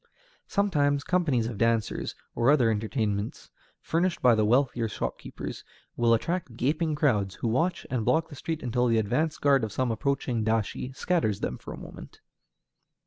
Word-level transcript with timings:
Sometimes 0.47 1.03
companies 1.03 1.45
of 1.45 1.59
dancers, 1.59 2.15
or 2.33 2.49
other 2.49 2.71
entertainments 2.71 3.51
furnished 3.81 4.19
by 4.19 4.33
the 4.33 4.43
wealthier 4.43 4.87
shopkeepers, 4.87 5.63
will 5.95 6.15
attract 6.15 6.57
gaping 6.57 6.95
crowds, 6.95 7.35
who 7.35 7.47
watch 7.47 7.85
and 7.91 8.03
block 8.03 8.27
the 8.29 8.35
street 8.35 8.63
until 8.63 8.87
the 8.87 8.97
advance 8.97 9.37
guard 9.37 9.63
of 9.63 9.71
some 9.71 9.91
approaching 9.91 10.43
dashi 10.43 10.91
scatters 10.95 11.41
them 11.41 11.59
for 11.59 11.71
a 11.71 11.77
moment. 11.77 12.19